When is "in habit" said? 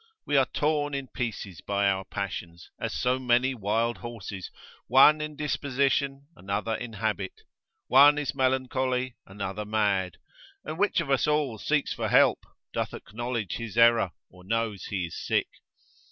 6.73-7.41